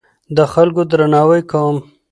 د 0.35 0.39
خلکو 0.53 0.81
درناوی 0.91 1.41
کوم. 1.51 1.77